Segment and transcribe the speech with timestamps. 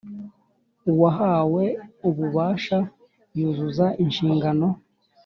[0.91, 1.63] Uwahawe
[2.07, 2.77] ububasha
[3.37, 4.67] yuzuza inshingano